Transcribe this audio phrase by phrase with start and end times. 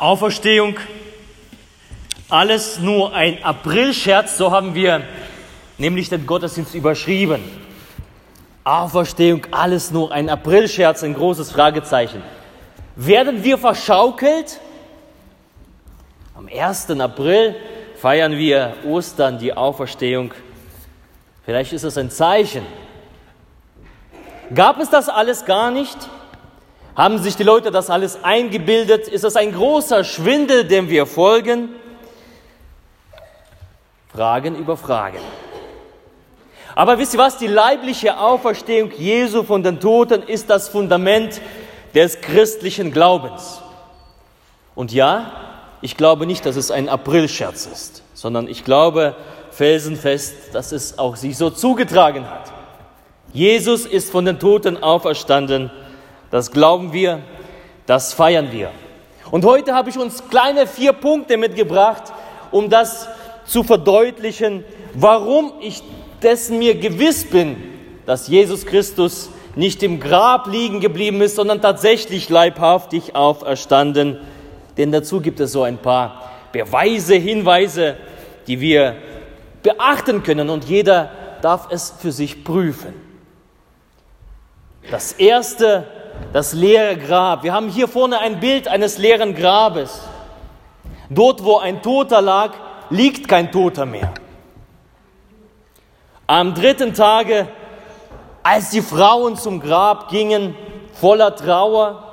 [0.00, 0.78] Auferstehung,
[2.30, 5.02] alles nur ein Aprilscherz, so haben wir
[5.76, 7.42] nämlich den Gottesdienst überschrieben.
[8.64, 12.22] Auferstehung, alles nur ein Aprilscherz, ein großes Fragezeichen.
[12.96, 14.58] Werden wir verschaukelt?
[16.34, 16.92] Am 1.
[16.98, 17.54] April
[18.00, 20.32] feiern wir Ostern, die Auferstehung.
[21.44, 22.64] Vielleicht ist es ein Zeichen.
[24.54, 25.98] Gab es das alles gar nicht?
[26.96, 29.08] Haben sich die Leute das alles eingebildet?
[29.08, 31.70] Ist das ein großer Schwindel, dem wir folgen?
[34.12, 35.18] Fragen über Fragen.
[36.74, 37.38] Aber wisst ihr was?
[37.38, 41.40] Die leibliche Auferstehung Jesu von den Toten ist das Fundament
[41.94, 43.60] des christlichen Glaubens.
[44.74, 45.32] Und ja,
[45.80, 49.14] ich glaube nicht, dass es ein Aprilscherz ist, sondern ich glaube
[49.50, 52.52] felsenfest, dass es auch sich so zugetragen hat.
[53.32, 55.70] Jesus ist von den Toten auferstanden
[56.30, 57.20] das glauben wir,
[57.86, 58.70] das feiern wir.
[59.30, 62.04] Und heute habe ich uns kleine vier Punkte mitgebracht,
[62.50, 63.08] um das
[63.44, 64.64] zu verdeutlichen,
[64.94, 65.82] warum ich
[66.22, 67.56] dessen mir gewiss bin,
[68.06, 74.18] dass Jesus Christus nicht im Grab liegen geblieben ist, sondern tatsächlich leibhaftig auferstanden.
[74.76, 77.96] Denn dazu gibt es so ein paar Beweise, Hinweise,
[78.46, 78.96] die wir
[79.62, 81.10] beachten können und jeder
[81.42, 82.94] darf es für sich prüfen.
[84.90, 85.86] Das erste
[86.32, 87.42] das leere Grab.
[87.42, 90.00] Wir haben hier vorne ein Bild eines leeren Grabes.
[91.08, 92.52] Dort, wo ein Toter lag,
[92.88, 94.12] liegt kein Toter mehr.
[96.26, 97.48] Am dritten Tage,
[98.42, 100.54] als die Frauen zum Grab gingen,
[100.92, 102.04] voller Trauer,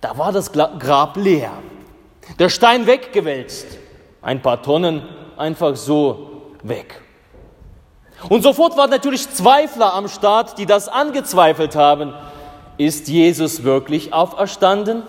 [0.00, 1.50] da war das Grab leer.
[2.38, 3.66] Der Stein weggewälzt,
[4.20, 5.02] ein paar Tonnen
[5.36, 7.00] einfach so weg.
[8.28, 12.14] Und sofort waren natürlich Zweifler am Start, die das angezweifelt haben
[12.78, 15.02] ist Jesus wirklich auferstanden?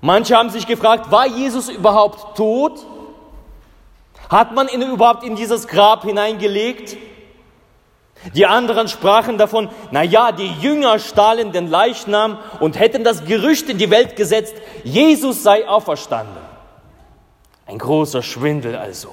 [0.00, 2.84] Manche haben sich gefragt, war Jesus überhaupt tot?
[4.28, 6.96] Hat man ihn überhaupt in dieses Grab hineingelegt?
[8.34, 13.68] Die anderen sprachen davon, na ja, die Jünger stahlen den Leichnam und hätten das Gerücht
[13.68, 14.54] in die Welt gesetzt,
[14.84, 16.36] Jesus sei auferstanden.
[17.66, 19.10] Ein großer Schwindel also.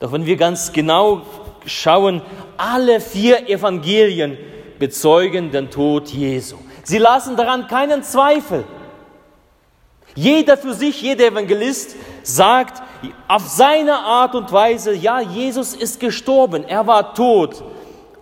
[0.00, 1.22] Doch wenn wir ganz genau
[1.66, 2.22] schauen,
[2.56, 4.38] alle vier Evangelien
[4.78, 6.56] bezeugen den Tod Jesu.
[6.84, 8.64] Sie lassen daran keinen Zweifel.
[10.14, 12.82] Jeder für sich, jeder Evangelist sagt
[13.28, 17.62] auf seine Art und Weise, ja, Jesus ist gestorben, er war tot.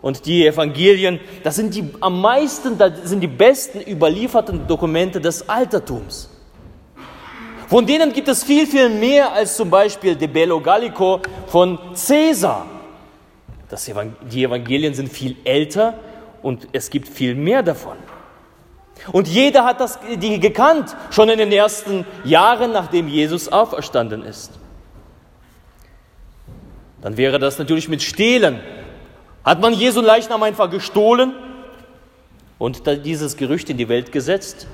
[0.02, 5.48] Und die Evangelien, das sind die am meisten, das sind die besten überlieferten Dokumente des
[5.48, 6.28] Altertums.
[7.68, 12.66] Von denen gibt es viel, viel mehr als zum Beispiel De Bello Gallico von Caesar.
[13.68, 13.90] Das
[14.30, 15.94] die Evangelien sind viel älter
[16.42, 17.96] und es gibt viel mehr davon.
[19.12, 24.52] Und jeder hat das die gekannt, schon in den ersten Jahren, nachdem Jesus auferstanden ist.
[27.02, 28.60] Dann wäre das natürlich mit Stehlen.
[29.44, 31.34] Hat man Jesu Leichnam einfach gestohlen
[32.58, 34.66] und dieses Gerücht in die Welt gesetzt?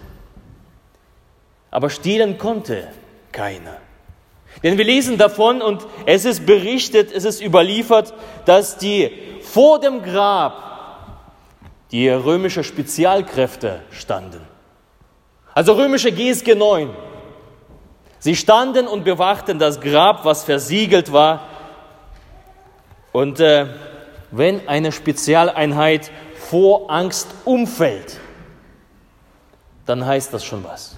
[1.71, 2.89] Aber stehlen konnte
[3.33, 3.77] keiner.
[4.63, 9.11] Denn wir lesen davon und es ist berichtet, es ist überliefert, dass die
[9.43, 10.72] vor dem Grab
[11.93, 14.41] die römische Spezialkräfte standen.
[15.55, 16.91] Also römische GSG 9.
[18.19, 21.49] Sie standen und bewachten das Grab, was versiegelt war.
[23.13, 23.67] Und äh,
[24.31, 26.11] wenn eine Spezialeinheit
[26.49, 28.19] vor Angst umfällt,
[29.85, 30.97] dann heißt das schon was.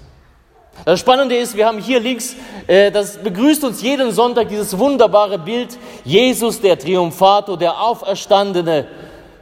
[0.85, 2.35] Das Spannende ist, wir haben hier links,
[2.67, 8.87] äh, das begrüßt uns jeden Sonntag dieses wunderbare Bild, Jesus, der Triumphator, der Auferstandene,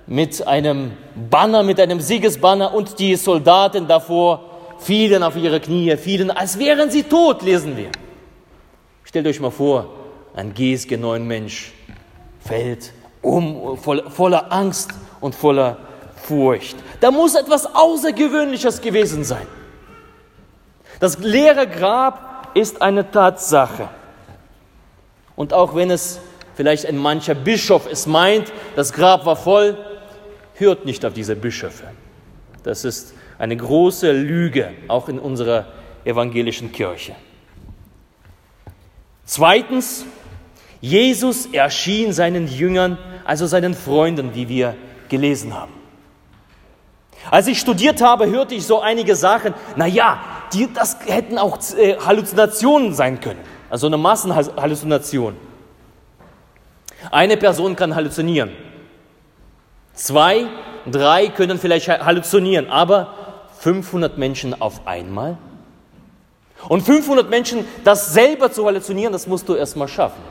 [0.08, 0.91] mit einem
[1.30, 4.41] Banner, mit einem Siegesbanner und die Soldaten davor
[4.80, 7.90] fielen auf ihre Knie, fielen, als wären sie tot, lesen wir.
[9.03, 9.90] Stellt euch mal vor,
[10.36, 11.72] ein GSG 9 Mensch
[12.40, 15.78] fällt um, voll, voller Angst und voller
[16.16, 16.75] Furcht.
[17.00, 19.47] Da muss etwas Außergewöhnliches gewesen sein.
[21.00, 23.89] Das leere Grab ist eine Tatsache.
[25.36, 26.19] Und auch wenn es
[26.56, 29.78] vielleicht ein mancher Bischof es meint, das Grab war voll,
[30.63, 31.86] hört nicht auf diese Bischöfe.
[32.63, 35.68] Das ist eine große Lüge, auch in unserer
[36.06, 37.15] evangelischen Kirche.
[39.25, 40.06] Zweitens,
[40.81, 44.75] Jesus erschien seinen Jüngern, also seinen Freunden, wie wir
[45.10, 45.71] gelesen haben.
[47.31, 50.19] Als ich studiert habe, hörte ich so einige Sachen, naja,
[50.54, 53.39] die, das hätten auch äh, Halluzinationen sein können,
[53.69, 55.36] also eine Massenhalluzination.
[57.12, 58.51] Eine Person kann halluzinieren.
[60.04, 60.48] Zwei,
[60.86, 63.14] drei können vielleicht halluzinieren, aber
[63.60, 65.38] 500 Menschen auf einmal?
[66.68, 70.22] Und 500 Menschen, das selber zu halluzinieren, das musst du erstmal schaffen.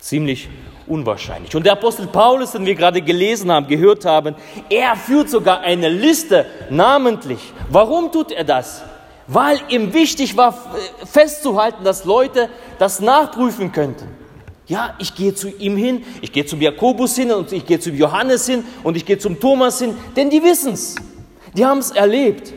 [0.00, 0.48] Ziemlich
[0.88, 1.54] unwahrscheinlich.
[1.54, 4.34] Und der Apostel Paulus, den wir gerade gelesen haben, gehört haben,
[4.68, 7.52] er führt sogar eine Liste namentlich.
[7.70, 8.82] Warum tut er das?
[9.28, 10.52] Weil ihm wichtig war
[11.04, 12.48] festzuhalten, dass Leute
[12.80, 14.23] das nachprüfen könnten.
[14.66, 17.94] Ja, ich gehe zu ihm hin, ich gehe zum Jakobus hin und ich gehe zum
[17.94, 20.94] Johannes hin und ich gehe zum Thomas hin, denn die wissen es.
[21.54, 22.52] Die haben es erlebt.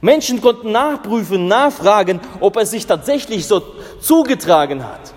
[0.00, 3.62] Menschen konnten nachprüfen, nachfragen, ob es sich tatsächlich so
[4.00, 5.14] zugetragen hat.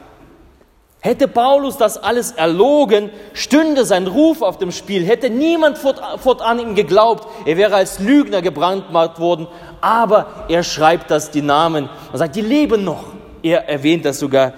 [1.04, 6.76] Hätte Paulus das alles erlogen, stünde sein Ruf auf dem Spiel, hätte niemand fortan ihm
[6.76, 9.48] geglaubt, er wäre als Lügner gebrandmarkt worden,
[9.82, 13.06] aber er schreibt das die Namen und sagt, die leben noch.
[13.42, 14.54] Er erwähnt das sogar,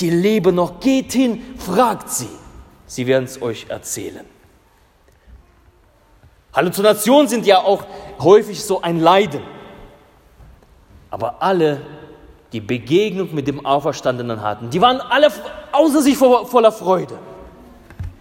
[0.00, 2.28] die leben noch, geht hin, fragt sie,
[2.86, 4.24] sie werden es euch erzählen.
[6.52, 7.84] Halluzinationen sind ja auch
[8.18, 9.42] häufig so ein Leiden.
[11.10, 11.80] Aber alle,
[12.52, 15.28] die Begegnung mit dem Auferstandenen hatten, die waren alle
[15.72, 17.18] außer sich voller Freude.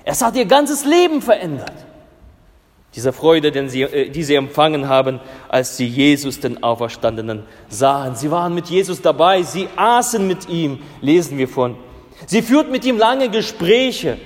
[0.04, 1.87] Es hat ihr ganzes Leben verändert.
[2.98, 8.16] Diese Freude, äh, die sie empfangen haben, als sie Jesus, den Auferstandenen, sahen.
[8.16, 11.78] Sie waren mit Jesus dabei, sie aßen mit ihm, lesen wir von.
[12.26, 14.18] Sie führten mit ihm lange Gespräche.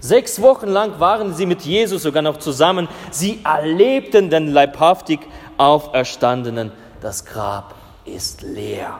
[0.00, 2.88] Sechs Wochen lang waren sie mit Jesus sogar noch zusammen.
[3.12, 5.20] Sie erlebten den leibhaftig
[5.56, 6.72] Auferstandenen.
[7.00, 8.98] Das Grab ist leer.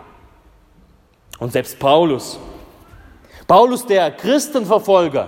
[1.40, 2.38] Und selbst Paulus,
[3.48, 5.26] Paulus der Christenverfolger,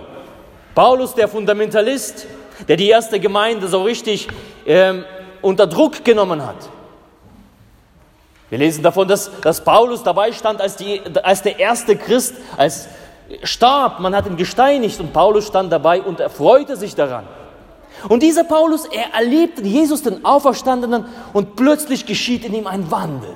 [0.73, 2.25] Paulus der Fundamentalist,
[2.67, 4.27] der die erste Gemeinde so richtig
[4.65, 5.05] ähm,
[5.41, 6.69] unter Druck genommen hat.
[8.49, 12.89] Wir lesen davon, dass, dass Paulus dabei stand als, die, als der erste Christ, als
[13.43, 17.25] starb, man hat ihn gesteinigt und Paulus stand dabei und erfreute sich daran.
[18.09, 23.33] Und dieser Paulus, er erlebte Jesus den Auferstandenen und plötzlich geschieht in ihm ein Wandel.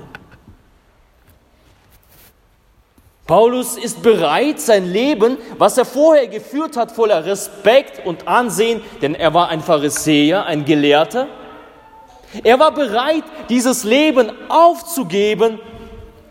[3.28, 9.16] Paulus ist bereit, sein Leben, was er vorher geführt hat, voller Respekt und Ansehen, denn
[9.16, 11.28] er war ein Pharisäer, ein Gelehrter.
[12.44, 15.60] Er war bereit, dieses Leben aufzugeben,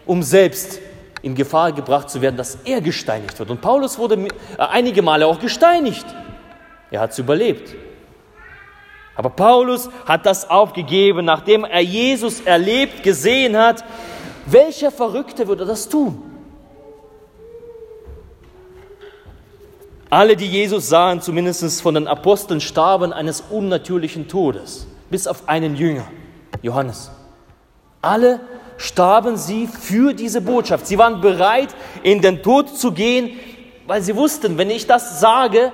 [0.06, 0.78] um selbst
[1.22, 3.50] in Gefahr gebracht zu werden, dass er gesteinigt wird.
[3.50, 6.06] Und Paulus wurde äh, einige Male auch gesteinigt.
[6.92, 7.74] Er hat es überlebt.
[9.16, 13.84] Aber Paulus hat das aufgegeben, nachdem er Jesus erlebt, gesehen hat.
[14.46, 16.33] Welcher Verrückte würde das tun?
[20.10, 25.76] Alle, die Jesus sahen, zumindest von den Aposteln, starben eines unnatürlichen Todes, bis auf einen
[25.76, 26.06] Jünger,
[26.62, 27.10] Johannes.
[28.02, 28.40] Alle
[28.76, 30.86] starben sie für diese Botschaft.
[30.86, 33.30] Sie waren bereit, in den Tod zu gehen,
[33.86, 35.72] weil sie wussten, wenn ich das sage,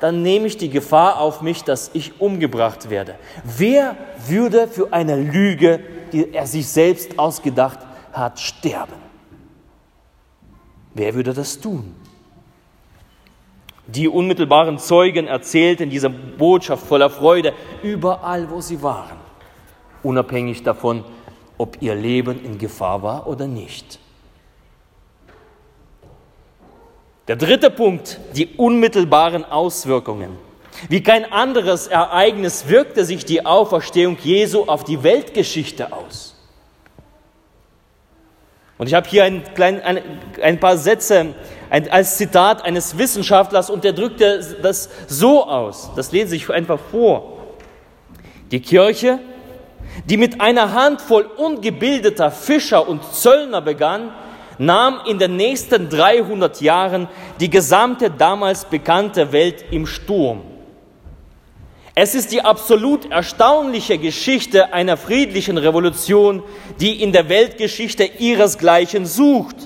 [0.00, 3.14] dann nehme ich die Gefahr auf mich, dass ich umgebracht werde.
[3.44, 3.96] Wer
[4.26, 5.80] würde für eine Lüge,
[6.12, 7.78] die er sich selbst ausgedacht
[8.12, 8.94] hat, sterben?
[10.94, 11.94] Wer würde das tun?
[13.94, 17.52] Die unmittelbaren Zeugen erzählten diese Botschaft voller Freude
[17.82, 19.18] überall, wo sie waren,
[20.02, 21.04] unabhängig davon,
[21.58, 23.98] ob ihr Leben in Gefahr war oder nicht.
[27.28, 30.38] Der dritte Punkt, die unmittelbaren Auswirkungen.
[30.88, 36.31] Wie kein anderes Ereignis wirkte sich die Auferstehung Jesu auf die Weltgeschichte aus.
[38.82, 40.00] Und ich habe hier ein, klein, ein,
[40.42, 41.34] ein paar Sätze
[41.70, 45.92] ein, als Zitat eines Wissenschaftlers und der drückte das so aus.
[45.94, 47.38] Das lese ich einfach vor.
[48.50, 49.20] Die Kirche
[50.08, 54.10] die mit einer Handvoll ungebildeter Fischer und Zöllner begann,
[54.58, 57.06] nahm in den nächsten 300 Jahren
[57.38, 60.40] die gesamte damals bekannte Welt im Sturm.
[61.94, 66.42] Es ist die absolut erstaunliche Geschichte einer friedlichen Revolution,
[66.80, 69.56] die in der Weltgeschichte ihresgleichen sucht.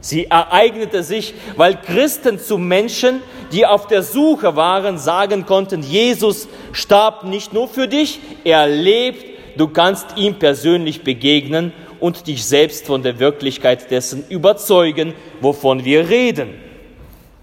[0.00, 6.48] Sie ereignete sich, weil Christen zu Menschen, die auf der Suche waren, sagen konnten, Jesus
[6.72, 9.24] starb nicht nur für dich, er lebt,
[9.56, 16.10] du kannst ihm persönlich begegnen und dich selbst von der Wirklichkeit dessen überzeugen, wovon wir
[16.10, 16.54] reden.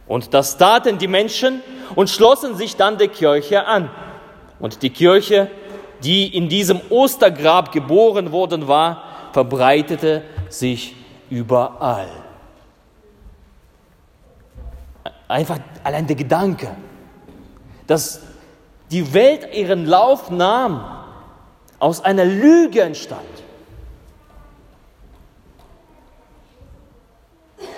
[0.07, 1.61] Und das taten die Menschen
[1.95, 3.89] und schlossen sich dann der Kirche an.
[4.59, 5.50] Und die Kirche,
[6.03, 10.95] die in diesem Ostergrab geboren worden war, verbreitete sich
[11.29, 12.09] überall.
[15.27, 16.75] Einfach allein der Gedanke,
[17.88, 18.21] dass
[18.91, 20.85] die Welt ihren Lauf nahm,
[21.79, 23.21] aus einer Lüge entstand.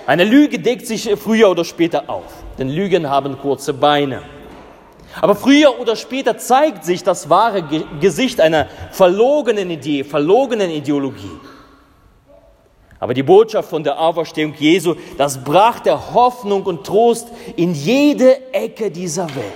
[0.05, 4.21] Eine Lüge deckt sich früher oder später auf, denn Lügen haben kurze Beine.
[5.21, 7.63] Aber früher oder später zeigt sich das wahre
[8.01, 11.39] Gesicht einer verlogenen Idee, verlogenen Ideologie.
[12.99, 18.89] Aber die Botschaft von der Auferstehung Jesu, das brachte Hoffnung und Trost in jede Ecke
[18.89, 19.53] dieser Welt.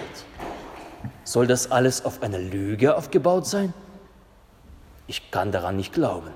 [1.24, 3.74] Soll das alles auf einer Lüge aufgebaut sein?
[5.08, 6.32] Ich kann daran nicht glauben.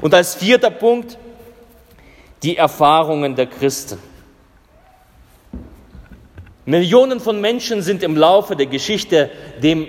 [0.00, 1.18] Und als vierter Punkt
[2.42, 3.98] die Erfahrungen der Christen.
[6.66, 9.30] Millionen von Menschen sind im Laufe der Geschichte
[9.62, 9.86] dem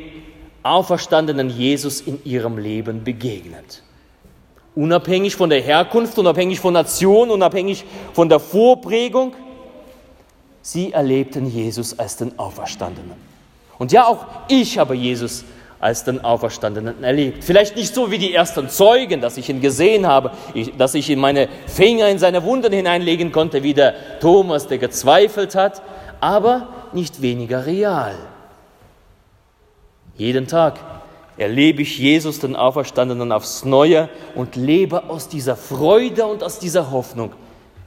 [0.63, 3.83] auferstandenen Jesus in ihrem Leben begegnet.
[4.75, 9.33] Unabhängig von der Herkunft, unabhängig von Nation, unabhängig von der Vorprägung,
[10.61, 13.15] sie erlebten Jesus als den Auferstandenen.
[13.77, 15.45] Und ja, auch ich habe Jesus
[15.79, 17.43] als den Auferstandenen erlebt.
[17.43, 20.31] Vielleicht nicht so wie die ersten Zeugen, dass ich ihn gesehen habe,
[20.77, 25.53] dass ich in meine Finger in seine Wunden hineinlegen konnte, wie der Thomas, der gezweifelt
[25.53, 25.81] hat,
[26.21, 28.15] aber nicht weniger real.
[30.17, 30.79] Jeden Tag
[31.37, 36.91] erlebe ich Jesus, den Auferstandenen, aufs Neue und lebe aus dieser Freude und aus dieser
[36.91, 37.33] Hoffnung.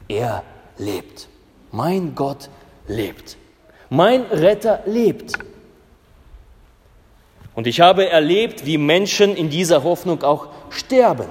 [0.08, 0.42] Er
[0.76, 1.28] lebt.
[1.72, 2.50] Mein Gott
[2.86, 3.36] lebt.
[3.90, 5.32] Mein Retter lebt.
[7.54, 11.26] Und ich habe erlebt, wie Menschen in dieser Hoffnung auch sterben.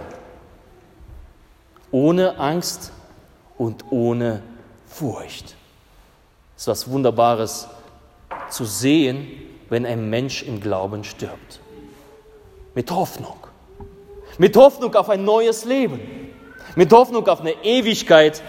[1.91, 2.91] Ohne Angst
[3.57, 4.41] und ohne
[4.87, 5.56] Furcht.
[6.57, 7.67] Es ist was Wunderbares
[8.49, 9.27] zu sehen,
[9.69, 11.59] wenn ein Mensch im Glauben stirbt.
[12.73, 13.37] Mit Hoffnung.
[14.39, 15.99] Mit Hoffnung auf ein neues Leben.
[16.75, 18.41] Mit Hoffnung auf eine Ewigkeit.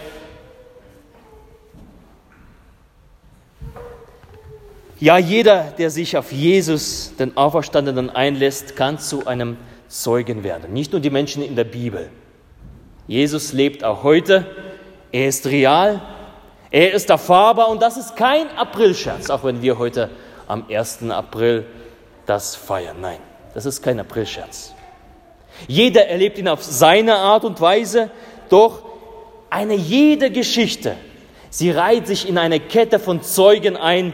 [4.99, 9.55] Ja, jeder, der sich auf Jesus, den Auferstandenen, einlässt, kann zu einem
[9.87, 10.73] Zeugen werden.
[10.73, 12.09] Nicht nur die Menschen in der Bibel.
[13.07, 14.47] Jesus lebt auch heute.
[15.11, 16.01] Er ist real.
[16.71, 20.09] Er ist erfahrbar und das ist kein Aprilscherz, auch wenn wir heute
[20.47, 21.09] am 1.
[21.09, 21.65] April
[22.25, 22.97] das feiern.
[23.01, 23.19] Nein,
[23.53, 24.73] das ist kein Aprilscherz.
[25.67, 28.11] Jeder erlebt ihn auf seine Art und Weise,
[28.49, 28.83] doch
[29.49, 30.95] eine jede Geschichte,
[31.49, 34.13] sie reiht sich in eine Kette von Zeugen ein,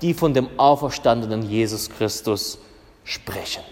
[0.00, 2.58] die von dem auferstandenen Jesus Christus
[3.04, 3.64] sprechen.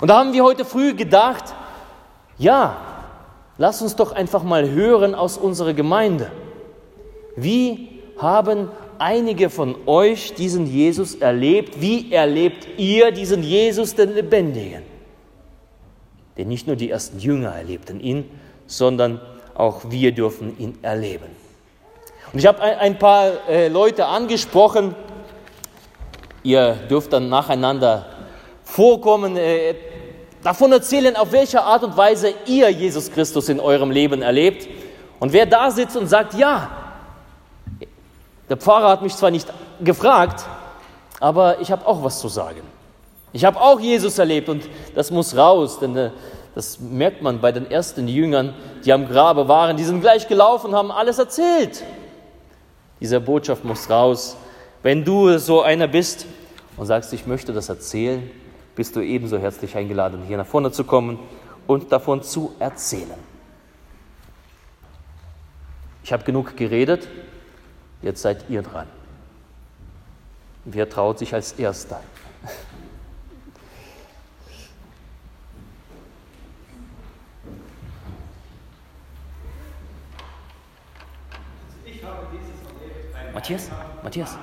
[0.00, 1.44] Und da haben wir heute früh gedacht,
[2.38, 2.76] ja,
[3.58, 6.30] lass uns doch einfach mal hören aus unserer Gemeinde.
[7.36, 11.80] Wie haben einige von euch diesen Jesus erlebt?
[11.80, 14.82] Wie erlebt ihr diesen Jesus, den Lebendigen?
[16.36, 18.24] Denn nicht nur die ersten Jünger erlebten ihn,
[18.66, 19.20] sondern
[19.54, 21.26] auch wir dürfen ihn erleben.
[22.32, 24.94] Und ich habe ein paar äh, Leute angesprochen.
[26.42, 28.06] Ihr dürft dann nacheinander
[28.64, 29.74] vorkommen, äh,
[30.42, 34.66] davon erzählen, auf welche Art und Weise ihr Jesus Christus in eurem Leben erlebt.
[35.20, 36.81] Und wer da sitzt und sagt, ja,
[38.52, 39.50] der Pfarrer hat mich zwar nicht
[39.82, 40.44] gefragt,
[41.20, 42.60] aber ich habe auch was zu sagen.
[43.32, 46.10] Ich habe auch Jesus erlebt und das muss raus, denn äh,
[46.54, 48.52] das merkt man bei den ersten Jüngern,
[48.84, 49.78] die am Grabe waren.
[49.78, 51.82] Die sind gleich gelaufen, haben alles erzählt.
[53.00, 54.36] Diese Botschaft muss raus.
[54.82, 56.26] Wenn du so einer bist
[56.76, 58.30] und sagst, ich möchte das erzählen,
[58.76, 61.18] bist du ebenso herzlich eingeladen, hier nach vorne zu kommen
[61.66, 63.14] und davon zu erzählen.
[66.04, 67.08] Ich habe genug geredet.
[68.02, 68.88] Jetzt seid ihr dran.
[70.64, 72.00] Wer traut sich als Erster?
[83.32, 83.70] Matthias?
[84.02, 84.38] Matthias?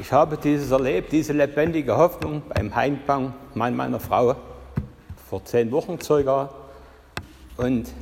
[0.00, 4.36] Ich habe dieses erlebt, diese lebendige Hoffnung beim Heimbang meiner Frau
[5.28, 6.65] vor zehn Wochen circa.
[7.56, 7.92] Und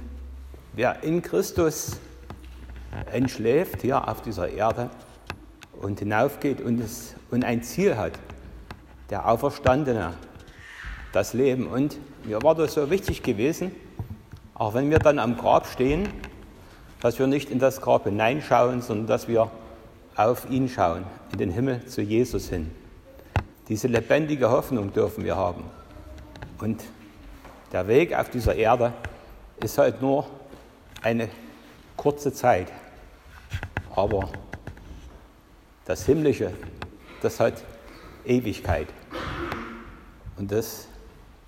[0.73, 1.99] wer in Christus
[3.13, 4.91] entschläft hier auf dieser Erde
[5.81, 8.13] und hinaufgeht und, es, und ein Ziel hat,
[9.11, 10.15] der Auferstandene,
[11.13, 11.67] das Leben.
[11.67, 13.73] Und mir war das so wichtig gewesen,
[14.55, 16.09] auch wenn wir dann am Grab stehen,
[17.01, 19.51] dass wir nicht in das Grab hineinschauen, sondern dass wir
[20.17, 22.71] auf ihn schauen, in den Himmel zu Jesus hin.
[23.69, 25.65] Diese lebendige Hoffnung dürfen wir haben.
[26.59, 26.83] Und
[27.73, 28.93] der Weg auf dieser Erde
[29.61, 30.27] ist halt nur
[31.03, 31.29] eine
[31.97, 32.73] kurze Zeit.
[33.95, 34.29] Aber
[35.85, 36.53] das Himmlische,
[37.23, 37.63] das hat
[38.25, 38.89] Ewigkeit.
[40.37, 40.89] Und das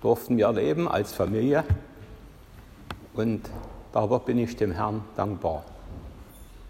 [0.01, 1.63] durften wir erleben als Familie.
[3.13, 3.49] Und
[3.91, 5.65] darüber bin ich dem Herrn dankbar.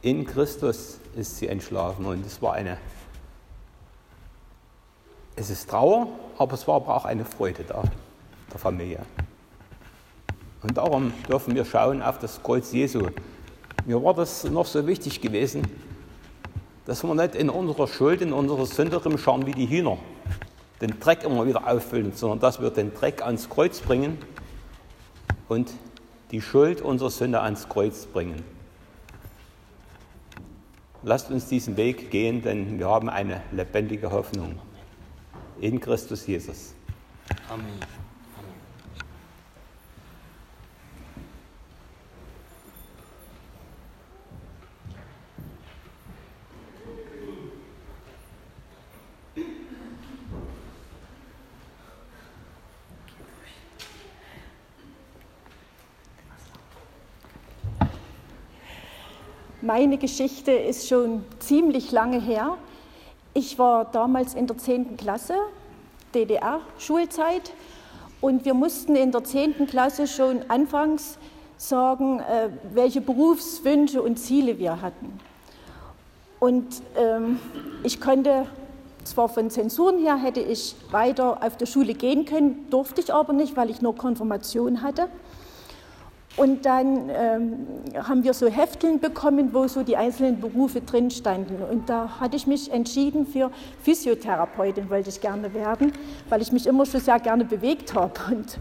[0.02, 2.78] In Christus ist sie entschlafen und es war eine,
[5.36, 7.84] es ist Trauer, aber es war aber auch eine Freude da,
[8.52, 9.00] der Familie.
[10.68, 13.08] Und darum dürfen wir schauen auf das Kreuz Jesu.
[13.86, 15.64] Mir war das noch so wichtig gewesen,
[16.86, 19.98] dass wir nicht in unserer Schuld, in unserer Sünde rumschauen wie die Hühner,
[20.82, 24.18] den Dreck immer wieder auffüllen, sondern dass wir den Dreck ans Kreuz bringen
[25.48, 25.72] und
[26.32, 28.44] die Schuld unserer Sünde ans Kreuz bringen.
[31.04, 34.60] Lasst uns diesen Weg gehen, denn wir haben eine lebendige Hoffnung
[35.62, 36.74] in Christus Jesus.
[37.50, 37.80] Amen.
[59.62, 62.58] Meine Geschichte ist schon ziemlich lange her.
[63.34, 64.98] Ich war damals in der 10.
[64.98, 65.34] Klasse,
[66.14, 67.54] DDR-Schulzeit,
[68.22, 69.66] und wir mussten in der 10.
[69.66, 71.18] Klasse schon anfangs
[71.58, 75.20] sagen, äh, welche Berufswünsche und Ziele wir hatten.
[76.40, 77.40] Und ähm,
[77.82, 78.46] ich konnte
[79.06, 83.34] zwar von Zensuren her hätte ich weiter auf der Schule gehen können, durfte ich aber
[83.34, 85.10] nicht, weil ich nur Konfirmation hatte.
[86.38, 91.64] Und dann ähm, haben wir so Hefteln bekommen, wo so die einzelnen Berufe drin standen.
[91.64, 93.50] Und da hatte ich mich entschieden für
[93.82, 95.92] Physiotherapeutin, wollte ich gerne werden,
[96.30, 98.14] weil ich mich immer schon sehr gerne bewegt habe.
[98.30, 98.60] Und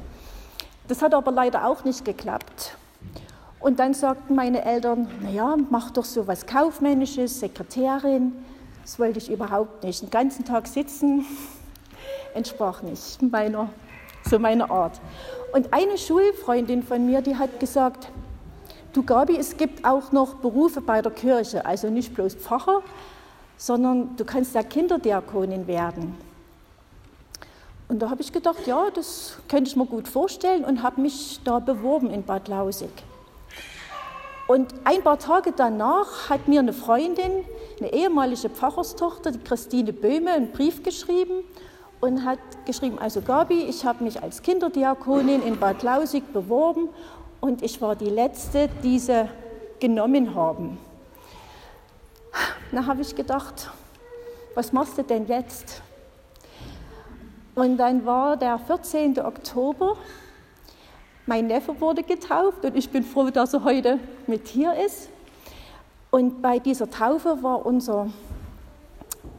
[0.89, 2.77] das hat aber leider auch nicht geklappt.
[3.61, 8.33] Und dann sagten meine Eltern, naja, mach doch so was Kaufmännisches, Sekretärin.
[8.83, 10.01] Das wollte ich überhaupt nicht.
[10.01, 11.27] Den ganzen Tag sitzen
[12.35, 13.69] entsprach nicht meiner,
[14.29, 15.01] so meiner Art.
[15.53, 18.09] Und eine Schulfreundin von mir, die hat gesagt,
[18.93, 22.83] du Gabi, es gibt auch noch Berufe bei der Kirche, also nicht bloß Pfarrer,
[23.57, 26.17] sondern du kannst ja Kinderdiakonin werden.
[27.89, 31.41] Und da habe ich gedacht, ja, das könnte ich mir gut vorstellen und habe mich
[31.45, 32.91] da beworben in Bad Lausig.
[34.49, 37.45] Und ein paar Tage danach hat mir eine Freundin,
[37.81, 41.45] eine ehemalige Pfarrerstochter, die Christine Böhme, einen Brief geschrieben
[42.01, 46.89] und hat geschrieben, also Gabi, ich habe mich als Kinderdiakonin in Bad Lausig beworben
[47.41, 49.29] und ich war die Letzte, die sie
[49.81, 50.79] genommen haben.
[52.73, 53.71] Da habe ich gedacht,
[54.55, 55.83] was machst du denn jetzt?
[57.55, 59.19] Und dann war der 14.
[59.21, 59.97] Oktober,
[61.25, 65.09] mein Neffe wurde getauft und ich bin froh, dass er heute mit hier ist.
[66.11, 68.09] Und bei dieser Taufe war unser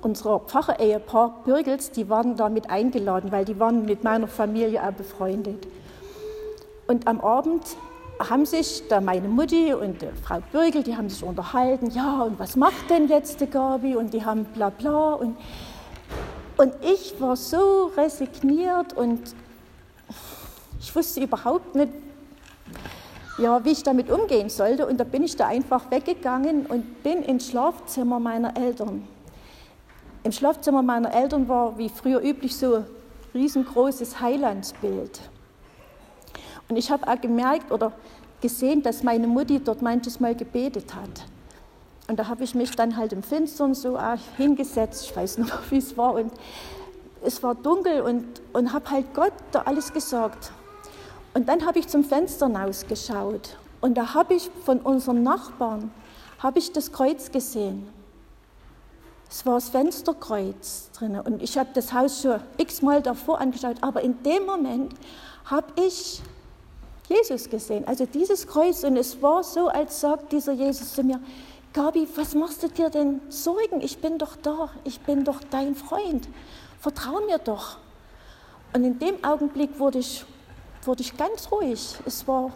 [0.01, 4.91] unser Pfarrer-Ehepaar Bürgels, die waren da mit eingeladen, weil die waren mit meiner Familie auch
[4.91, 5.67] befreundet.
[6.88, 7.63] Und am Abend
[8.19, 12.55] haben sich da meine Mutti und Frau Bürgel, die haben sich unterhalten, ja, und was
[12.55, 13.95] macht denn jetzt die Gabi?
[13.95, 15.13] Und die haben bla bla.
[15.13, 15.38] Und,
[16.57, 19.36] und ich war so resigniert und
[20.79, 21.91] ich wusste überhaupt nicht,
[23.38, 24.88] ja, wie ich damit umgehen sollte.
[24.88, 29.07] Und da bin ich da einfach weggegangen und bin ins Schlafzimmer meiner Eltern.
[30.27, 32.85] Im Schlafzimmer meiner Eltern war wie früher üblich so ein
[33.33, 35.21] riesengroßes Heilandsbild.
[36.67, 37.93] Und ich habe auch gemerkt oder
[38.41, 41.23] gesehen, dass meine Mutti dort manches Mal gebetet hat.
[42.09, 43.97] Und da habe ich mich dann halt im Finstern so
[44.35, 46.15] hingesetzt, ich weiß noch, wie es war.
[46.15, 46.33] Und
[47.23, 50.51] es war dunkel und, und habe halt Gott da alles gesagt.
[51.35, 55.89] Und dann habe ich zum Fenster hinausgeschaut und da habe ich von unseren Nachbarn
[56.39, 57.87] habe ich das Kreuz gesehen.
[59.29, 64.01] Es war das Fensterkreuz drin und ich habe das Haus schon x-mal davor angeschaut, aber
[64.01, 64.93] in dem Moment
[65.45, 66.21] habe ich
[67.09, 71.21] Jesus gesehen, also dieses Kreuz und es war so, als sagt dieser Jesus zu mir,
[71.73, 73.81] Gabi, was machst du dir denn Sorgen?
[73.81, 76.27] Ich bin doch da, ich bin doch dein Freund,
[76.79, 77.77] vertrau mir doch.
[78.73, 80.25] Und in dem Augenblick wurde ich,
[80.83, 81.97] wurde ich ganz ruhig.
[82.05, 82.51] Es war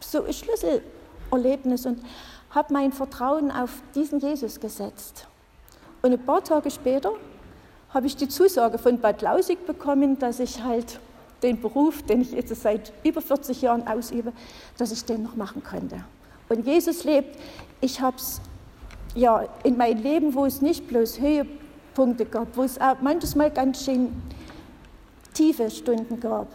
[0.00, 2.02] so ein Schlüsselerlebnis und
[2.50, 5.26] habe mein Vertrauen auf diesen Jesus gesetzt.
[6.02, 7.12] Und ein paar Tage später
[7.90, 11.00] habe ich die Zusage von Bad Lausig bekommen, dass ich halt
[11.42, 14.32] den Beruf, den ich jetzt seit über 40 Jahren ausübe,
[14.76, 16.04] dass ich den noch machen könnte.
[16.48, 17.38] Und Jesus lebt.
[17.80, 18.40] Ich habe es
[19.14, 23.50] ja in meinem Leben, wo es nicht bloß Höhepunkte gab, wo es auch manches Mal
[23.50, 24.20] ganz schön
[25.32, 26.48] tiefe Stunden gab.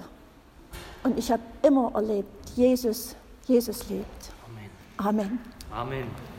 [1.04, 4.32] Und ich habe immer erlebt, Jesus, Jesus lebt.
[4.48, 4.70] Amen.
[4.98, 5.40] Amen.
[5.72, 6.33] Amen.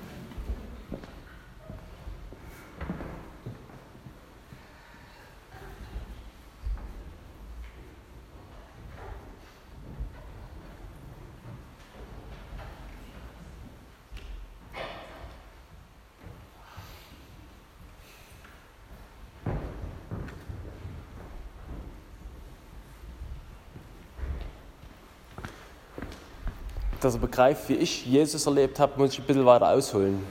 [27.05, 30.25] Dass er begreift, wie ich Jesus erlebt habe, muss ich ein bisschen weiter ausholen.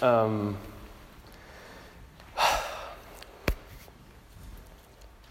[0.00, 0.56] Ähm,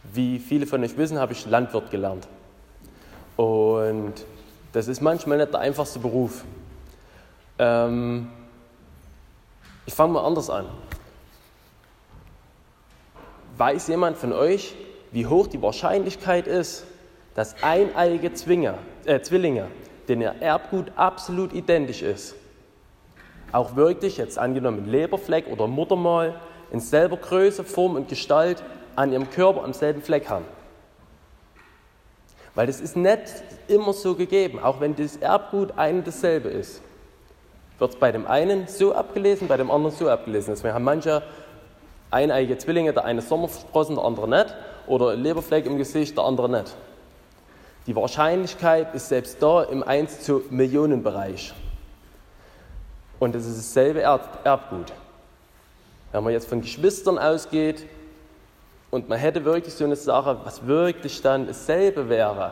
[0.03, 2.27] wie viele von euch wissen, habe ich Landwirt gelernt.
[3.37, 4.13] Und
[4.73, 6.43] das ist manchmal nicht der einfachste Beruf.
[7.57, 8.29] Ähm,
[9.85, 10.65] ich fange mal anders an.
[13.57, 14.75] Weiß jemand von euch,
[15.11, 16.83] wie hoch die Wahrscheinlichkeit ist,
[17.33, 19.67] dass eineiige Zwinge, äh, Zwillinge,
[20.09, 22.35] denen ihr Erbgut absolut identisch ist,
[23.51, 26.39] auch wirklich, jetzt angenommen Leberfleck oder Muttermal,
[26.71, 28.63] in selber Größe, Form und Gestalt
[28.95, 30.45] an ihrem Körper am selben Fleck haben?
[32.55, 33.21] Weil das ist nicht
[33.67, 36.81] immer so gegeben, auch wenn das Erbgut ein und dasselbe ist.
[37.77, 40.53] Wird es bei dem einen so abgelesen, bei dem anderen so abgelesen.
[40.53, 41.23] Deswegen haben manche
[42.11, 44.53] eineige Zwillinge, der eine Sommersprossen, der andere nicht,
[44.87, 46.75] oder Leberfleck im Gesicht, der andere nicht.
[47.87, 51.53] Die Wahrscheinlichkeit ist selbst da im 1 zu Millionen Bereich.
[53.19, 54.93] Und es ist dasselbe Erbgut.
[56.11, 57.85] Wenn man jetzt von Geschwistern ausgeht,
[58.91, 62.51] und man hätte wirklich so eine Sache, was wirklich dann dasselbe wäre.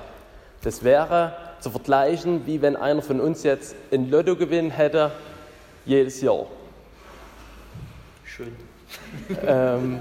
[0.62, 5.12] Das wäre zu vergleichen, wie wenn einer von uns jetzt ein Lottogewinn hätte,
[5.86, 6.46] jedes Jahr.
[8.24, 8.56] Schön.
[9.46, 10.00] Ähm,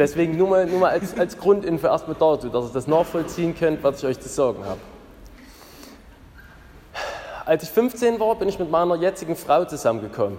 [0.00, 3.84] deswegen nur mal, nur mal als, als Grundinfo erstmal dazu, dass ihr das nachvollziehen könnt,
[3.84, 4.80] was ich euch zu sagen habe.
[7.44, 10.38] Als ich 15 war, bin ich mit meiner jetzigen Frau zusammengekommen.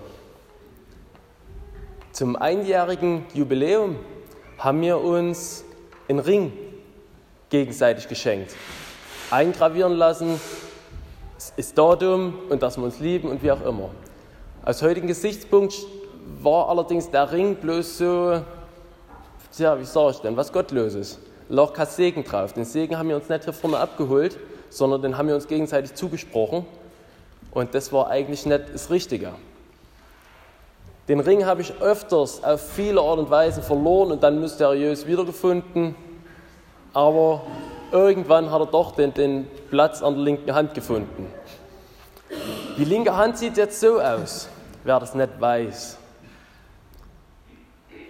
[2.12, 3.98] Zum einjährigen Jubiläum
[4.58, 5.64] haben wir uns
[6.10, 6.54] einen Ring
[7.50, 8.56] gegenseitig geschenkt.
[9.30, 10.40] Eingravieren lassen,
[11.56, 13.90] das Datum und dass wir uns lieben und wie auch immer.
[14.64, 15.76] Aus heutigen Gesichtspunkt
[16.42, 18.42] war allerdings der Ring bloß so,
[19.60, 21.20] ja, wie sage ich denn, was Gottloses.
[21.50, 22.54] Lag kein Segen drauf.
[22.54, 24.38] Den Segen haben wir uns nicht hier vorne abgeholt,
[24.70, 26.66] sondern den haben wir uns gegenseitig zugesprochen.
[27.52, 29.34] Und das war eigentlich nicht das Richtige.
[31.08, 35.96] Den Ring habe ich öfters auf viele Art und Weise verloren und dann mysteriös wiedergefunden.
[36.94, 37.42] Aber
[37.92, 41.28] irgendwann hat er doch den, den Platz an der linken Hand gefunden.
[42.78, 44.48] Die linke Hand sieht jetzt so aus,
[44.86, 45.98] wer das nicht weiß.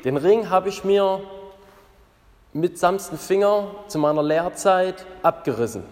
[0.03, 1.21] Den Ring habe ich mir
[2.53, 5.83] mit samsten Finger zu meiner Lehrzeit abgerissen.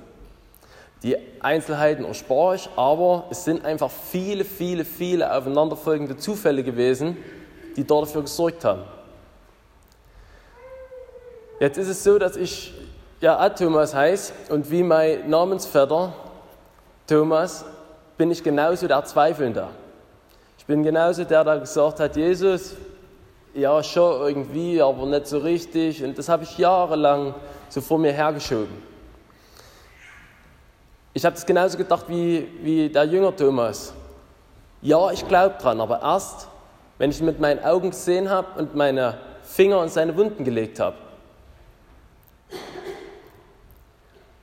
[1.03, 7.17] Die Einzelheiten erspare ich, aber es sind einfach viele, viele, viele aufeinanderfolgende Zufälle gewesen,
[7.77, 8.83] die dafür gesorgt haben.
[11.59, 12.73] Jetzt ist es so, dass ich
[13.21, 16.13] ja Thomas heiße und wie mein Namensvetter
[17.07, 17.63] Thomas
[18.17, 19.67] bin ich genauso der Zweifelnde.
[20.57, 22.75] Ich bin genauso der, der gesagt hat, Jesus,
[23.59, 26.03] ja schon irgendwie, aber nicht so richtig.
[26.03, 27.35] Und das habe ich jahrelang
[27.69, 28.89] so vor mir hergeschoben.
[31.13, 33.93] Ich habe das genauso gedacht wie, wie der Jünger Thomas.
[34.81, 36.47] Ja, ich glaube dran, aber erst,
[36.97, 40.95] wenn ich mit meinen Augen gesehen habe und meine Finger in seine Wunden gelegt habe.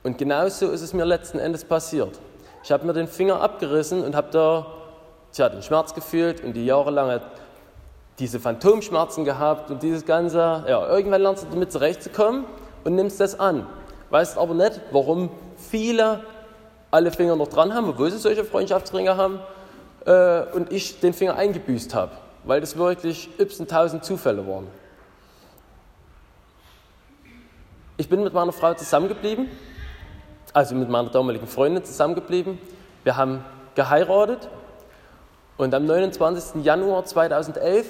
[0.03, 2.19] Und genauso ist es mir letzten Endes passiert.
[2.63, 4.67] Ich habe mir den Finger abgerissen und habe da
[5.31, 7.21] tja, den Schmerz gefühlt und die jahrelange
[8.19, 10.65] diese Phantomschmerzen gehabt und dieses Ganze.
[10.67, 12.45] Ja, irgendwann lernst du damit zurechtzukommen
[12.83, 13.67] und nimmst das an.
[14.09, 16.21] Weißt aber nicht, warum viele
[16.89, 19.39] alle Finger noch dran haben, obwohl sie solche Freundschaftsringe haben,
[20.05, 22.13] äh, und ich den Finger eingebüßt habe,
[22.45, 24.67] weil das wirklich ypsen tausend Zufälle waren.
[27.97, 29.49] Ich bin mit meiner Frau zusammengeblieben,
[30.53, 32.57] also mit meiner damaligen Freundin zusammengeblieben.
[33.03, 33.43] Wir haben
[33.75, 34.47] geheiratet
[35.57, 36.63] und am 29.
[36.63, 37.87] Januar 2011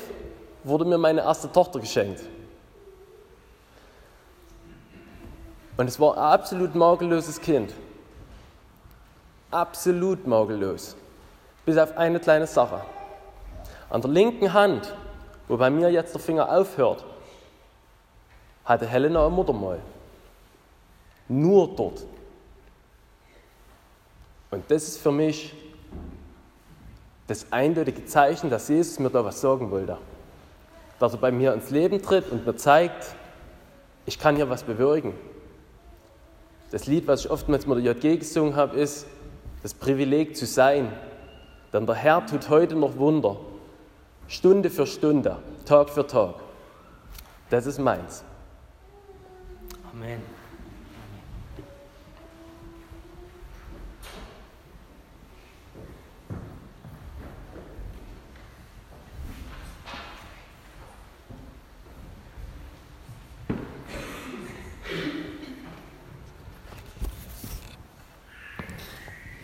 [0.63, 2.21] wurde mir meine erste Tochter geschenkt.
[5.77, 7.73] Und es war ein absolut makelloses Kind
[9.51, 10.95] absolut makellos.
[11.65, 12.81] Bis auf eine kleine Sache.
[13.89, 14.93] An der linken Hand,
[15.47, 17.03] wo bei mir jetzt der Finger aufhört,
[18.65, 19.79] hatte Helena ein Muttermal.
[21.27, 22.05] Nur dort.
[24.51, 25.53] Und das ist für mich
[27.27, 29.97] das eindeutige Zeichen, dass Jesus mir da was sagen wollte.
[30.99, 33.13] Dass er bei mir ins Leben tritt und mir zeigt,
[34.05, 35.13] ich kann hier was bewirken.
[36.71, 39.05] Das Lied, was ich oftmals mit der JG gesungen habe, ist,
[39.63, 40.91] das Privileg zu sein.
[41.73, 43.37] Denn der Herr tut heute noch Wunder,
[44.27, 46.35] Stunde für Stunde, Tag für Tag.
[47.49, 48.23] Das ist meins.
[49.93, 50.21] Amen.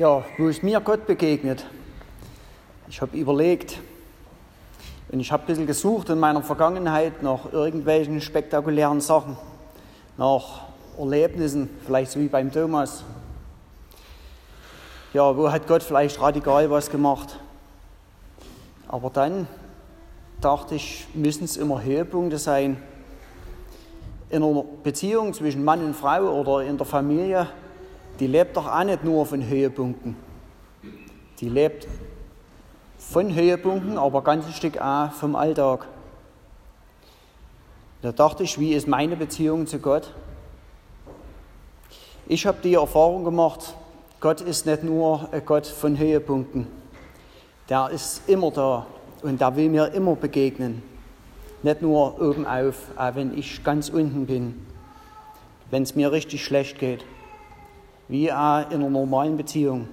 [0.03, 1.65] Ja, wo ist mir Gott begegnet?
[2.89, 3.79] Ich habe überlegt
[5.09, 9.37] und ich habe ein bisschen gesucht in meiner Vergangenheit nach irgendwelchen spektakulären Sachen,
[10.17, 10.63] nach
[10.97, 13.05] Erlebnissen, vielleicht so wie beim Thomas.
[15.13, 17.39] Ja, wo hat Gott vielleicht radikal was gemacht?
[18.89, 19.47] Aber dann
[20.41, 22.75] dachte ich, müssen es immer Höhepunkte sein.
[24.29, 27.47] In einer Beziehung zwischen Mann und Frau oder in der Familie,
[28.19, 30.15] die lebt doch auch nicht nur von Höhepunkten.
[31.39, 31.88] Die lebt
[32.97, 35.88] von Höhepunkten, aber ganz ein Stück auch vom Alltag.
[38.02, 40.13] Da dachte ich, wie ist meine Beziehung zu Gott?
[42.28, 43.76] Ich habe die Erfahrung gemacht,
[44.19, 46.67] Gott ist nicht nur ein Gott von Höhepunkten.
[47.69, 48.88] Der ist immer da
[49.21, 50.82] und der will mir immer begegnen.
[51.62, 54.65] Nicht nur oben auf, auch wenn ich ganz unten bin,
[55.71, 57.06] wenn es mir richtig schlecht geht,
[58.13, 59.88] wie auch in einer normalen Beziehung.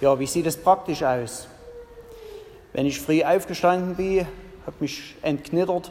[0.00, 1.48] Ja, wie sieht es praktisch aus?
[2.72, 4.20] Wenn ich früh aufgestanden bin,
[4.64, 5.90] habe mich entknittert,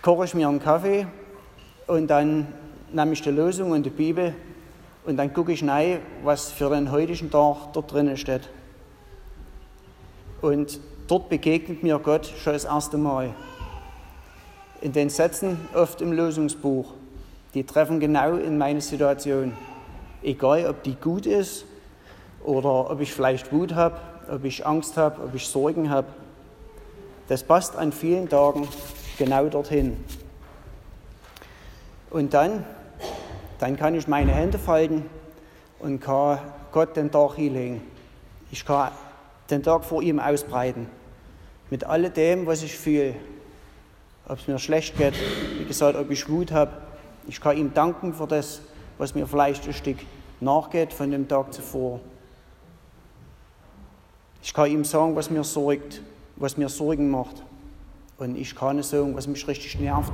[0.00, 1.08] koche ich mir einen Kaffee
[1.88, 2.46] und dann
[2.92, 4.36] nehme ich die Losung und die Bibel
[5.06, 8.48] und dann gucke ich rein, was für den heutigen Tag dort drinnen steht.
[10.40, 13.34] Und dort begegnet mir Gott schon das erste Mal.
[14.80, 16.92] In den Sätzen, oft im Lösungsbuch,
[17.54, 19.56] die treffen genau in meine Situation.
[20.22, 21.64] Egal, ob die gut ist
[22.42, 26.08] oder ob ich vielleicht Wut habe, ob ich Angst habe, ob ich Sorgen habe.
[27.28, 28.68] Das passt an vielen Tagen
[29.18, 29.96] genau dorthin.
[32.10, 32.64] Und dann,
[33.58, 35.04] dann kann ich meine Hände falten
[35.78, 36.38] und kann
[36.72, 37.82] Gott den Tag hinlegen.
[38.50, 38.90] Ich kann
[39.50, 40.88] den Tag vor ihm ausbreiten.
[41.70, 43.14] Mit all dem, was ich fühle.
[44.26, 45.14] Ob es mir schlecht geht,
[45.58, 46.83] wie gesagt, ob ich Wut habe.
[47.26, 48.60] Ich kann ihm danken für das,
[48.98, 49.98] was mir vielleicht ein Stück
[50.40, 52.00] nachgeht von dem Tag zuvor.
[54.42, 56.02] Ich kann ihm sagen, was mir sorgt,
[56.36, 57.42] was mir Sorgen macht.
[58.18, 60.12] Und ich kann es sagen, was mich richtig nervt,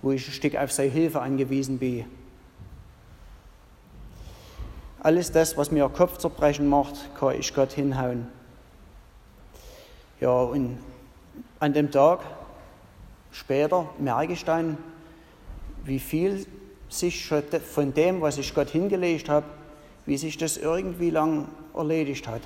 [0.00, 2.04] wo ich ein Stück auf seine Hilfe angewiesen bin.
[5.00, 8.28] Alles das, was mir Kopfzerbrechen macht, kann ich Gott hinhauen.
[10.20, 10.78] Ja, und
[11.58, 12.20] an dem Tag
[13.32, 14.78] später merke ich dann,
[15.84, 16.46] wie viel
[16.88, 17.42] sich schon
[17.72, 19.46] von dem, was ich Gott hingelegt habe,
[20.06, 22.42] wie sich das irgendwie lang erledigt hat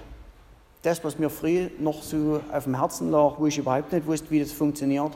[0.82, 4.30] das, was mir früh noch so auf dem Herzen lag, wo ich überhaupt nicht wusste,
[4.30, 5.12] wie das funktioniert,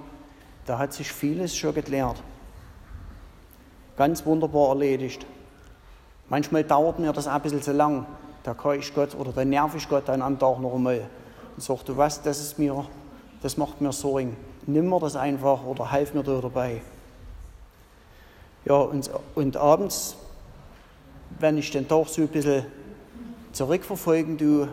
[0.66, 2.22] da hat sich vieles schon geklärt.
[3.96, 5.26] Ganz wunderbar erledigt.
[6.28, 8.06] Manchmal dauert mir das ein bisschen zu lang.
[8.42, 11.08] Da kann ich Gott oder da nerv ich Gott dann am Tag noch einmal
[11.56, 12.85] und sage, du was, das ist mir,
[13.42, 14.37] das macht mir Sorgen.
[14.66, 16.80] Nimm mir das einfach oder half mir da dabei.
[18.64, 20.16] Ja, und, und abends,
[21.40, 22.64] wenn ich den Tag so ein bisschen
[23.53, 24.68] zurückverfolgen tue,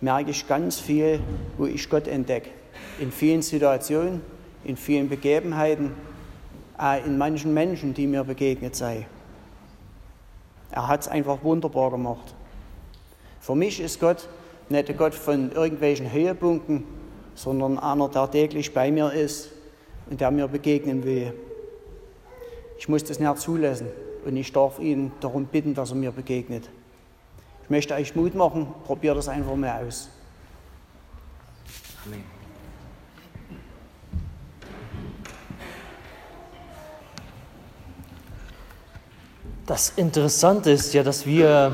[0.00, 1.20] merke ich ganz viel,
[1.56, 2.50] wo ich Gott entdecke.
[2.98, 4.22] In vielen Situationen,
[4.64, 5.92] in vielen Begebenheiten,
[7.06, 9.06] in manchen Menschen, die mir begegnet sei.
[10.70, 12.34] Er hat es einfach wunderbar gemacht.
[13.40, 14.28] Für mich ist Gott
[14.68, 16.84] nicht der Gott von irgendwelchen Höhepunkten,
[17.34, 19.50] sondern einer, der täglich bei mir ist
[20.10, 21.32] und der mir begegnen will.
[22.78, 23.88] Ich muss das nicht zulassen
[24.24, 26.68] und ich darf ihn darum bitten, dass er mir begegnet.
[27.64, 30.08] Ich möchte euch Mut machen, probiert das einfach mal aus.
[32.04, 32.36] Amen.
[39.66, 41.72] Das Interessante ist ja, dass wir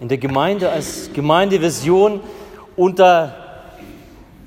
[0.00, 2.20] in der Gemeinde als Gemeindevision
[2.74, 3.34] unter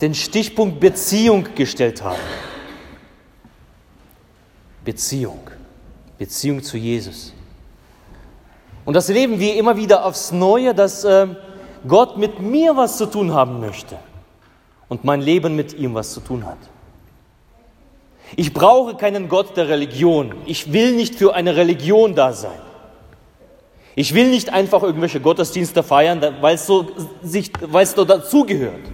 [0.01, 2.17] den Stichpunkt Beziehung gestellt haben.
[4.83, 5.51] Beziehung.
[6.21, 7.33] Beziehung zu Jesus.
[8.85, 11.25] Und das erleben wir immer wieder aufs Neue, dass äh,
[11.87, 13.97] Gott mit mir was zu tun haben möchte
[14.87, 16.59] und mein Leben mit ihm was zu tun hat.
[18.35, 20.35] Ich brauche keinen Gott der Religion.
[20.45, 22.61] Ich will nicht für eine Religion da sein.
[23.95, 26.85] Ich will nicht einfach irgendwelche Gottesdienste feiern, weil es so,
[27.23, 28.91] so dazugehört.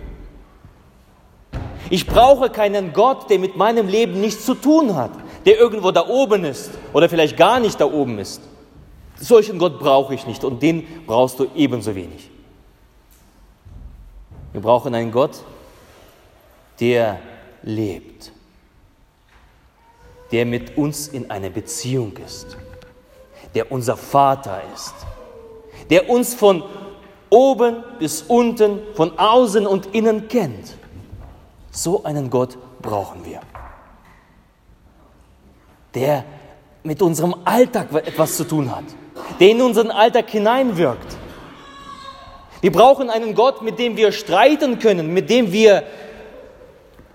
[1.89, 5.11] Ich brauche keinen Gott, der mit meinem Leben nichts zu tun hat,
[5.47, 8.41] der irgendwo da oben ist oder vielleicht gar nicht da oben ist.
[9.17, 12.29] Solchen Gott brauche ich nicht und den brauchst du ebenso wenig.
[14.51, 15.37] Wir brauchen einen Gott,
[16.81, 17.19] der
[17.63, 18.33] lebt,
[20.33, 22.57] der mit uns in einer Beziehung ist,
[23.55, 24.95] der unser Vater ist,
[25.89, 26.61] der uns von
[27.29, 30.75] oben bis unten, von außen und innen kennt.
[31.71, 33.39] So einen Gott brauchen wir,
[35.97, 36.23] der
[36.83, 38.85] mit unserem Alltag etwas zu tun hat
[39.39, 41.17] der in unseren Alltag hineinwirkt,
[42.61, 45.83] Wir brauchen einen Gott, mit dem wir streiten können, mit dem wir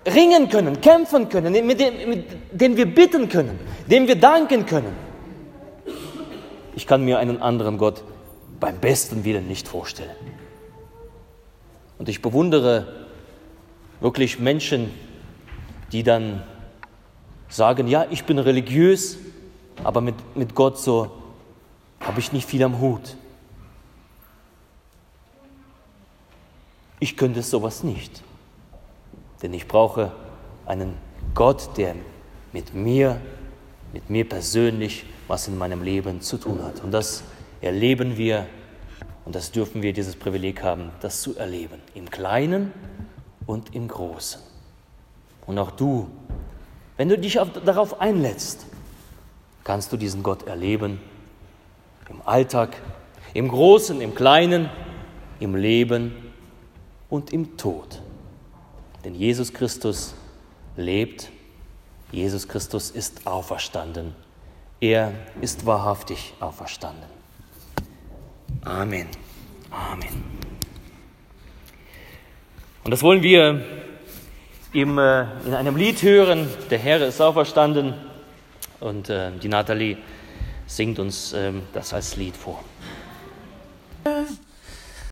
[0.05, 4.95] ringen können, kämpfen können, mit dem, mit dem wir bitten können, dem wir danken können.
[6.75, 8.03] Ich kann mir einen anderen Gott
[8.59, 10.15] beim besten Willen nicht vorstellen.
[11.97, 12.87] Und ich bewundere
[13.99, 14.91] wirklich Menschen,
[15.91, 16.41] die dann
[17.53, 19.17] sagen, ja, ich bin religiös,
[19.83, 21.11] aber mit, mit Gott so
[21.99, 23.15] habe ich nicht viel am Hut.
[26.99, 28.23] Ich könnte sowas nicht,
[29.41, 30.11] denn ich brauche
[30.65, 30.95] einen
[31.35, 31.95] Gott, der
[32.53, 33.19] mit mir,
[33.91, 36.83] mit mir persönlich was in meinem Leben zu tun hat.
[36.83, 37.23] Und das
[37.61, 38.47] erleben wir
[39.25, 42.71] und das dürfen wir dieses Privileg haben, das zu erleben, im Kleinen
[43.45, 44.41] und im Großen.
[45.45, 46.09] Und auch du,
[46.97, 48.65] wenn du dich auf, darauf einlässt,
[49.63, 50.99] kannst du diesen Gott erleben
[52.09, 52.77] im Alltag,
[53.33, 54.69] im Großen, im Kleinen,
[55.39, 56.13] im Leben
[57.09, 58.01] und im Tod.
[59.03, 60.13] Denn Jesus Christus
[60.77, 61.29] lebt,
[62.11, 64.15] Jesus Christus ist auferstanden,
[64.79, 67.05] er ist wahrhaftig auferstanden.
[68.63, 69.07] Amen.
[69.71, 70.23] Amen.
[72.83, 73.63] Und das wollen wir
[74.73, 76.49] im, äh, in einem Lied hören.
[76.69, 77.93] Der Herr ist auferstanden.
[78.79, 79.97] Und äh, die Nathalie
[80.67, 82.63] singt uns äh, das als Lied vor.